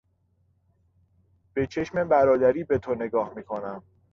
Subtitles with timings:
[1.53, 3.83] به چشم برادری به تو نگاه میکنم.